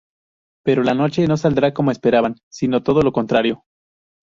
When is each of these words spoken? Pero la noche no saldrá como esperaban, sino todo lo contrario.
Pero 0.65 0.81
la 0.81 0.95
noche 0.95 1.27
no 1.27 1.37
saldrá 1.37 1.75
como 1.75 1.91
esperaban, 1.91 2.33
sino 2.49 2.81
todo 2.81 3.03
lo 3.03 3.13
contrario. 3.13 3.65